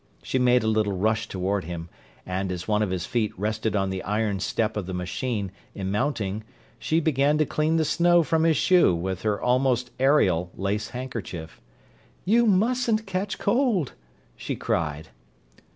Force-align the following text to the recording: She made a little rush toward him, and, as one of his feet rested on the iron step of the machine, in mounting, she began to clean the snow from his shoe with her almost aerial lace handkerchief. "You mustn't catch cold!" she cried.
She 0.23 0.39
made 0.39 0.63
a 0.63 0.67
little 0.67 0.93
rush 0.97 1.27
toward 1.27 1.65
him, 1.65 1.87
and, 2.25 2.51
as 2.51 2.67
one 2.67 2.81
of 2.81 2.89
his 2.89 3.05
feet 3.05 3.31
rested 3.37 3.75
on 3.75 3.91
the 3.91 4.01
iron 4.01 4.39
step 4.39 4.75
of 4.75 4.87
the 4.87 4.95
machine, 4.95 5.51
in 5.75 5.91
mounting, 5.91 6.43
she 6.79 6.99
began 6.99 7.37
to 7.37 7.45
clean 7.45 7.75
the 7.75 7.85
snow 7.85 8.23
from 8.23 8.43
his 8.43 8.57
shoe 8.57 8.95
with 8.95 9.21
her 9.21 9.39
almost 9.39 9.91
aerial 9.99 10.49
lace 10.55 10.87
handkerchief. 10.89 11.61
"You 12.25 12.47
mustn't 12.47 13.05
catch 13.05 13.37
cold!" 13.37 13.93
she 14.35 14.55
cried. 14.55 15.09